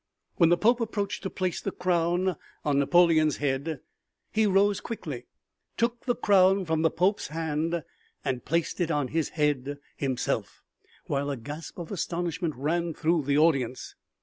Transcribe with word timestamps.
When 0.37 0.49
the 0.49 0.57
Pope 0.57 0.81
approached 0.81 1.21
to 1.21 1.29
place 1.29 1.61
the 1.61 1.69
crown 1.71 2.35
on 2.65 2.79
Napoleon's 2.79 3.37
head 3.37 3.81
he 4.31 4.47
rose 4.47 4.81
quickly, 4.81 5.27
took 5.77 6.05
the 6.07 6.15
crown 6.15 6.65
from 6.65 6.81
the 6.81 6.89
Pope's 6.89 7.27
hand 7.27 7.83
and 8.25 8.43
placed 8.43 8.81
it 8.81 8.89
on 8.89 9.09
his 9.09 9.29
head 9.37 9.77
himself, 9.95 10.63
while 11.05 11.29
a 11.29 11.37
gasp 11.37 11.77
of 11.77 11.91
astonishment 11.91 12.55
ran 12.57 12.95
through 12.95 13.25
the 13.25 13.37
audience. 13.37 13.93